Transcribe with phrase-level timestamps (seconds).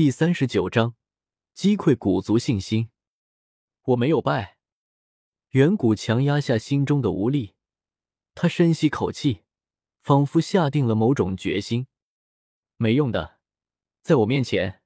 [0.00, 0.94] 第三十九章
[1.52, 2.88] 击溃古族信心。
[3.82, 4.56] 我没有败。
[5.50, 7.52] 远古强压下心中的无力，
[8.34, 9.42] 他深吸口气，
[10.00, 11.86] 仿佛下定了某种决心。
[12.78, 13.40] 没用的，
[14.00, 14.80] 在我面前，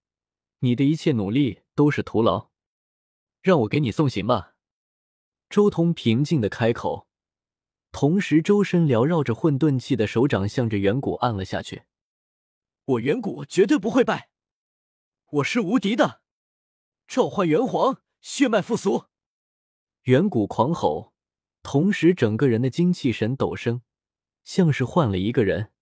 [0.58, 2.50] 你的一切努力都是徒劳。
[3.40, 4.56] 让我给你送行吧。
[5.48, 7.06] 周通平静的开口，
[7.92, 11.84] 同时周身缭绕着混沌气的手掌向着远古按了下去。
[12.86, 14.30] 我远古绝对不会败，
[15.34, 16.20] 我是无敌的！
[17.08, 19.06] 召唤元皇，血脉复苏！
[20.02, 21.12] 远古狂吼，
[21.60, 23.82] 同时整个人的精气神陡升，
[24.44, 25.72] 像是换了一个人。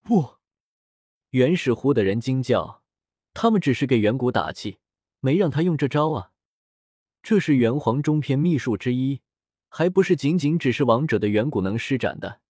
[0.00, 0.36] 不，
[1.30, 2.84] 原始湖的人惊叫，
[3.34, 4.78] 他们只是给远古打气，
[5.18, 6.30] 没让他用这招啊。
[7.20, 9.22] 这是元皇中篇秘术之一，
[9.68, 12.40] 还不是仅仅只是王者的远古能施展的。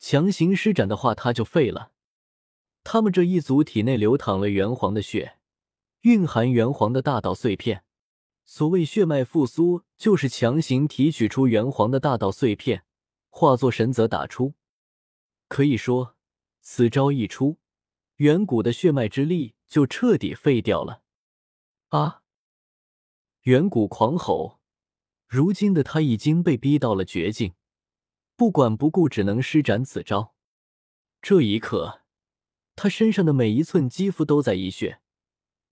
[0.00, 1.92] 强行施展的话，他就废了。
[2.82, 5.38] 他们这一族体内流淌了元皇的血，
[6.02, 7.84] 蕴含元皇的大道碎片。
[8.44, 12.84] 所谓血脉复苏，就是强行提取出元皇的大道碎片，
[13.30, 14.54] 化作神则打出。
[15.48, 16.16] 可以说，
[16.60, 17.58] 此招一出，
[18.16, 21.02] 远古的血脉之力就彻底废掉了。
[21.90, 22.22] 啊！
[23.42, 24.60] 远古狂吼，
[25.28, 27.54] 如今的他已经被逼到了绝境，
[28.34, 30.34] 不管不顾，只能施展此招。
[31.20, 32.00] 这一刻。
[32.74, 35.01] 他身上的每一寸肌肤都在溢血，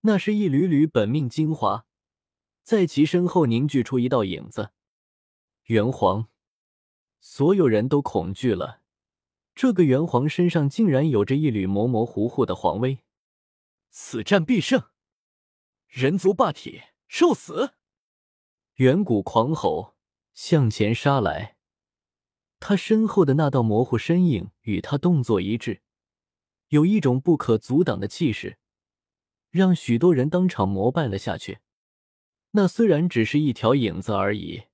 [0.03, 1.85] 那是一缕缕本命精华，
[2.63, 4.71] 在其身后凝聚出一道影子。
[5.65, 6.29] 元皇，
[7.21, 8.81] 所有人都恐惧了。
[9.55, 13.01] 这个元皇身上竟然有着一缕模模糊糊的皇威，
[13.91, 14.85] 此战必胜！
[15.87, 17.75] 人族霸体，受死！
[18.77, 19.97] 远古狂吼，
[20.33, 21.59] 向前杀来。
[22.59, 25.83] 他身后的那道模糊身影与他动作一致。
[26.69, 28.60] 有一种不可阻挡的气势，
[29.51, 31.59] 让许多人当场膜拜了下去。
[32.53, 34.65] 那虽然只是一条影子而已，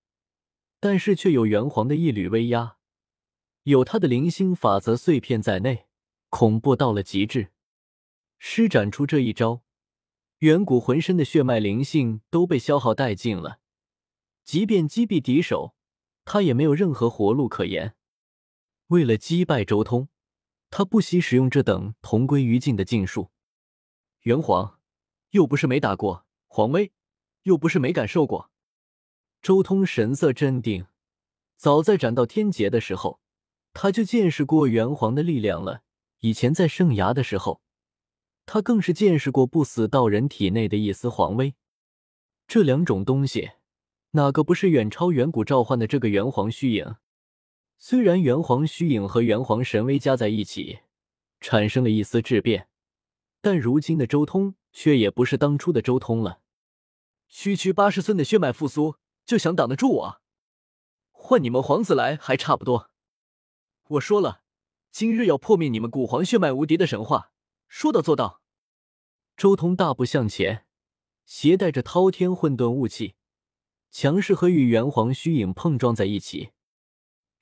[0.81, 2.77] 但是却有元皇的一缕威压，
[3.65, 5.87] 有他的灵星法则碎片在内，
[6.31, 7.53] 恐怖到了极致。
[8.39, 9.63] 施展出这一招，
[10.39, 13.61] 远古浑身的血脉灵性都被消耗殆尽了，
[14.45, 15.75] 即便击毙敌手，
[16.25, 17.95] 他也没有任何活路可言。
[18.89, 20.09] 为了击败周通。
[20.69, 23.31] 他不惜使用这等同归于尽的禁术。
[24.27, 24.81] 元皇，
[25.31, 26.91] 又不是没打过，皇威，
[27.45, 28.51] 又不是没感受过。
[29.41, 30.87] 周通神色镇定，
[31.57, 33.21] 早在斩到天劫的时候，
[33.73, 35.83] 他就见识过元皇的力量了。
[36.23, 37.61] 以前在圣崖的时候，
[38.47, 41.55] 他更是见识过不死道人体内的一丝皇威。
[42.49, 43.53] 这两种东西，
[44.11, 46.97] 哪个不是远超远古召唤的这个元皇虚影？
[47.79, 50.81] 虽然元皇虚影和元皇神威加在一起，
[51.39, 52.67] 产生了一丝质变，
[53.47, 56.41] 但如今的周通却也不是当初的周通了。
[57.29, 60.21] 区区八十寸的血脉复苏，就想挡得住我？
[61.13, 62.91] 换你们皇子来还差不多。
[63.91, 64.43] 我说了，
[64.91, 67.31] 今日要破灭你们古皇血脉无敌的神话，
[67.69, 68.43] 说到做到。
[69.37, 70.67] 周通大步向前，
[71.25, 73.15] 携带着滔天混沌雾气，
[73.93, 76.51] 强势和与元皇虚影碰撞在一起。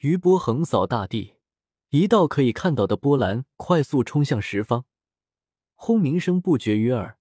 [0.01, 1.37] 余波横扫大地，
[1.89, 4.85] 一道可以看到的波澜快速冲向十方，
[5.87, 7.19] 轰鸣声不绝于耳，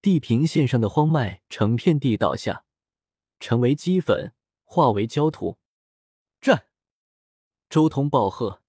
[0.00, 2.64] 地平线上的荒脉成片地倒下，
[3.40, 4.32] 成为齑粉，
[4.62, 5.58] 化为焦土。
[6.40, 6.66] 战！
[7.68, 8.62] 周通暴喝，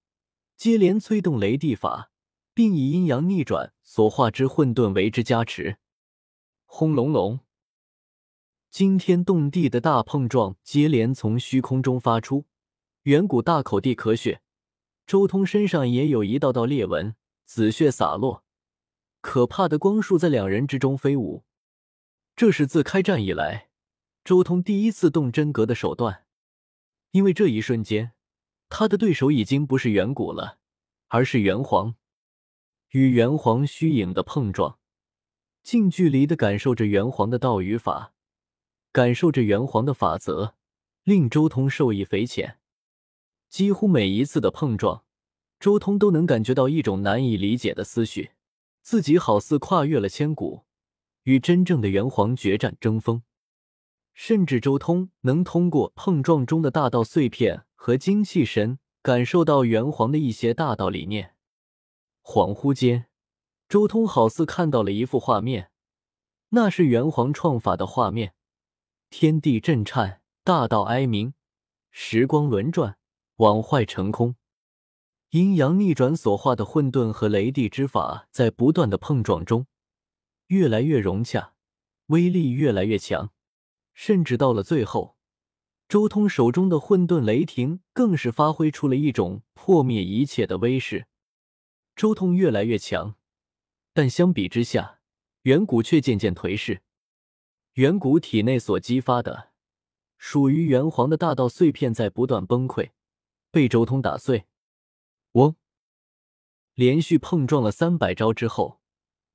[0.56, 2.10] 接连催动雷地法，
[2.52, 5.78] 并以阴阳逆转所化之混沌为之加持。
[6.64, 7.38] 轰隆隆，
[8.68, 12.46] 惊天动地的大碰撞接连从虚空中发出。
[13.02, 14.42] 远古大口地咳血，
[15.06, 17.14] 周通身上也有一道道裂纹，
[17.44, 18.42] 紫血洒落，
[19.20, 21.44] 可怕的光束在两人之中飞舞。
[22.36, 23.68] 这是自开战以来，
[24.24, 26.24] 周通第一次动真格的手段，
[27.10, 28.12] 因为这一瞬间，
[28.68, 30.58] 他的对手已经不是远古了，
[31.08, 31.94] 而是元皇。
[32.90, 34.78] 与元皇虚影的碰撞，
[35.62, 38.14] 近距离的感受着元皇的道与法，
[38.90, 40.54] 感受着元皇的法则，
[41.04, 42.58] 令周通受益匪浅。
[43.48, 45.04] 几乎每一次的碰撞，
[45.60, 48.30] 周通都能感觉到一种难以理解的思绪，
[48.82, 50.64] 自己好似跨越了千古，
[51.22, 53.22] 与真正的元皇决战争锋。
[54.12, 61.34] 甚至周通能通过碰撞中的大道碎片和精气神，感受到元皇的一些大道理念。
[62.22, 63.06] 恍惚间，
[63.68, 65.70] 周通好似看到了一幅画面，
[66.50, 68.34] 那是元皇创法的画面，
[69.08, 71.34] 天地震颤，大道哀鸣，
[71.90, 72.96] 时光轮转。
[73.36, 74.36] 往坏成空，
[75.30, 79.68] 阴阳逆转所化的混沌和雷地之法在不断的碰撞中，
[80.48, 81.54] 越来越融洽，
[82.06, 83.30] 威力越来越强，
[83.94, 85.16] 甚至到了最后，
[85.88, 91.06] 周通手中的混沌雷霆更是发挥出了一种破灭一切的威势。
[91.94, 93.14] 周通越来越强，
[93.92, 94.98] 但相比之下，
[95.42, 96.82] 远古却渐渐颓势。
[97.74, 99.50] 远古体内所激发的
[100.18, 102.90] 属于元皇的大道碎片在不断崩溃，
[103.52, 104.46] 被周通打碎。
[105.32, 105.56] 嗡！
[106.74, 108.80] 连续碰撞了三百招之后，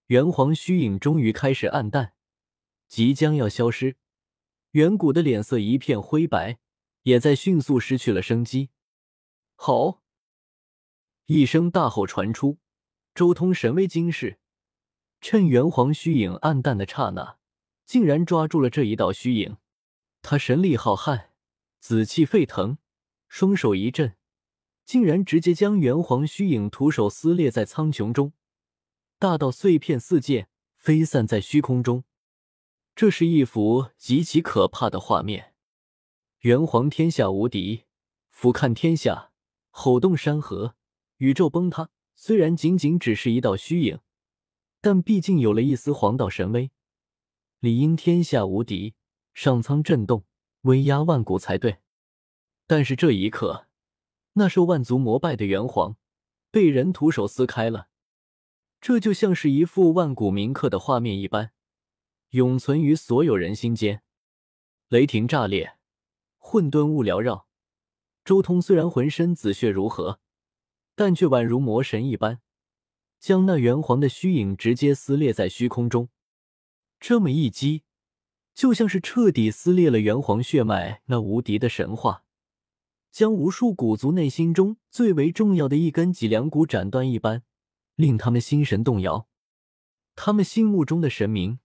[0.08, 2.14] 元皇虚影终于开始暗淡，
[2.88, 3.98] 即将要消失。
[4.72, 6.60] 远古的脸色一片灰白，
[7.04, 8.72] 也在迅速失去了生机。
[9.56, 10.02] 吼！
[11.28, 12.60] 一声大吼传出，
[13.14, 14.40] 周通神威惊世，
[15.22, 17.38] 趁元皇虚影暗淡的刹那。
[17.86, 19.58] 竟然抓住了这一道虚影，
[20.24, 21.28] 他神力浩瀚，
[21.80, 22.80] 紫气沸腾，
[23.30, 24.16] 双手一震，
[24.86, 28.34] 竟然直接将元皇虚影徒手撕裂在苍穹中，
[29.18, 32.04] 大道碎片四溅，飞散在虚空中。
[32.96, 35.54] 这是一幅极其可怕的画面。
[36.42, 37.86] 元皇天下无敌，
[38.30, 39.32] 俯瞰天下，
[39.72, 40.76] 吼动山河，
[41.18, 41.90] 宇宙崩塌。
[42.18, 44.00] 虽然仅仅只是一道虚影，
[44.80, 46.72] 但毕竟有了一丝黄道神威。
[47.60, 48.94] 理应天下无敌，
[49.34, 50.24] 上苍震动，
[50.62, 51.80] 威压万古才对。
[52.68, 53.65] 但是这一刻，
[54.38, 55.98] 那受万族膜拜的元皇
[56.52, 57.88] 被人徒手撕开了，
[58.80, 61.52] 这就像是一幅万古铭刻的画面一般，
[62.32, 64.04] 永存于所有人心间。
[64.90, 65.78] 雷霆炸裂，
[66.38, 67.48] 混沌雾缭绕。
[68.26, 70.20] 周通虽然浑身紫血如何，
[70.96, 72.42] 但却宛如魔神一般，
[73.20, 76.10] 将那元皇的虚影直接撕裂在虚空中。
[77.00, 77.84] 这么一击，
[78.54, 82.25] 就像是彻底撕裂了元皇血脉那无敌的神话，
[83.16, 87.44] 将无数古族内心中最为重要的一根脊梁骨斩断一般，
[87.96, 89.30] 令他们心神动摇。
[90.16, 91.60] 他们心目中的神明，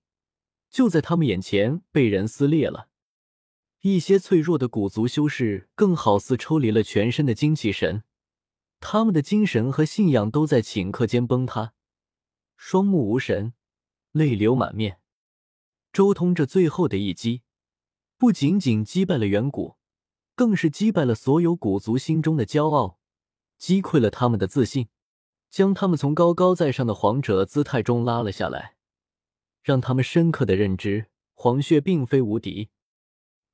[0.71, 2.89] 就在他们眼前被人撕裂了。
[3.81, 8.05] 一些脆弱的古族修士，更好似抽离了全身的精气神，
[8.79, 11.73] 他们的精神和信仰都在顷刻间崩塌，
[12.57, 13.55] 双目无神，
[14.13, 15.01] 泪流满面。
[15.93, 17.43] 周通这最后的一击，
[18.17, 19.79] 不仅仅击败了远古，
[20.35, 22.99] 更是击败了所有古族心中的骄傲，
[23.59, 24.89] 击溃了他们的自信，
[25.51, 28.77] 将他们从高高在上的皇者姿态中拉了下来，
[29.63, 32.71] 让他们深刻的认知黄血并非无敌。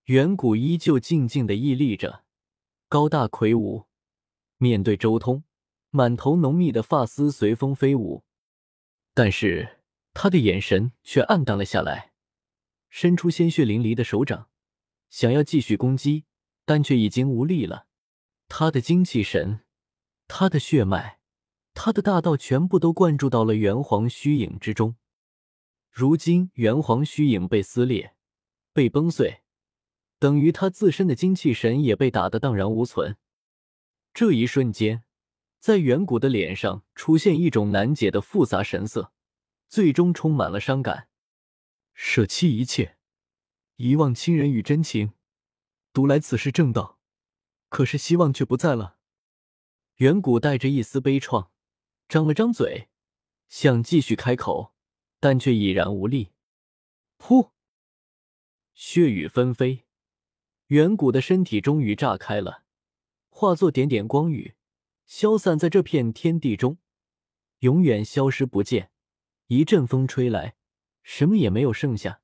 [0.05, 2.23] 远古依旧静静的屹立着，
[2.89, 3.87] 高大魁梧，
[4.59, 5.43] 面对周通，
[5.91, 8.23] 满头浓密的发丝随风飞舞，
[9.13, 9.81] 但是
[10.15, 12.13] 他的眼神却暗淡了下来。
[12.89, 14.49] 伸出鲜血淋漓的手掌，
[15.11, 16.26] 想要继续攻击，
[16.67, 17.87] 但却已经无力了。
[18.49, 19.61] 他的精气神、
[20.29, 21.21] 他的血脉、
[21.73, 24.97] 他的大道，全部都灌注到了元皇虚影之中。
[25.91, 28.15] 如今元皇虚影被撕裂、
[28.75, 29.41] 被崩碎，
[30.19, 33.17] 等于他自身的精气神也被打得荡然无存。
[34.13, 35.05] 这一瞬间，
[35.59, 39.13] 在远古的脸上出现一种难解的复杂神色，
[39.69, 41.09] 最终充满了伤感。
[41.95, 42.99] 舍弃一切，
[43.77, 45.13] 遗忘亲人与真情，
[45.97, 46.99] 独来此世正道。
[47.71, 48.99] 可是希望却不在了。
[49.95, 51.49] 远古带着一丝悲怆，
[52.07, 52.91] 张了张嘴，
[53.49, 54.75] 想继续开口，
[55.21, 56.33] 但却已然无力。
[57.19, 57.53] 噗！
[58.75, 59.87] 血雨纷飞，
[60.67, 62.65] 远古的身体终于炸开了，
[63.31, 64.55] 化作点点光雨，
[65.07, 66.77] 消散在这片天地中，
[67.61, 68.91] 永远消失不见。
[69.47, 70.57] 一阵风吹来。
[71.03, 72.21] 什么也没有剩下。